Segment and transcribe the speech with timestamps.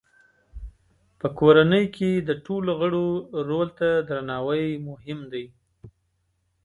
[1.19, 3.07] په کورنۍ کې د ټولو غړو
[3.49, 5.45] رول ته درناوی مهم دی.